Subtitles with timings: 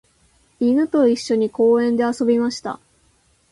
[0.59, 2.79] 犬と一緒に公園で遊びました。